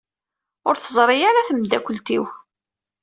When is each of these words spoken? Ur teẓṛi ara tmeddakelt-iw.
Ur 0.67 0.75
teẓṛi 0.77 1.17
ara 1.29 1.47
tmeddakelt-iw. 1.47 2.25